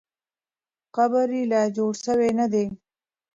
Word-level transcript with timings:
قبر 0.95 1.27
یې 1.37 1.41
لا 1.51 1.61
جوړ 1.75 1.93
سوی 2.05 2.31
نه 2.39 2.45
دی. 2.53 2.65